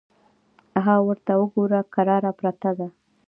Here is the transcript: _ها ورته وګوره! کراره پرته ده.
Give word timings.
_ها 0.83 0.95
ورته 1.07 1.31
وګوره! 1.41 1.81
کراره 1.93 2.31
پرته 2.39 2.69
ده. 2.77 2.87